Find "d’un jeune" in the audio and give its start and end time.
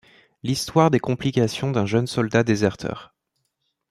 1.69-2.07